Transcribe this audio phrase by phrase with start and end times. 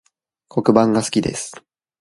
[0.49, 1.61] 黒板が好きです